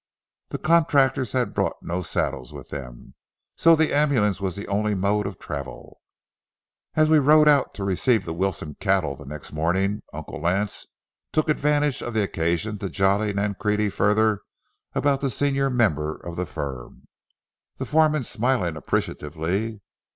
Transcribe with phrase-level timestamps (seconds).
[0.49, 3.13] The contractors had brought no saddles with them,
[3.55, 6.01] so the ambulance was the only mode of travel.
[6.95, 10.87] As we rode out to receive the Wilson cattle the next morning, Uncle Lance
[11.31, 14.41] took advantage of the occasion to jolly Nancrede further
[14.95, 17.03] about the senior member of the firm,
[17.77, 19.81] the foreman smiling appreciatingly.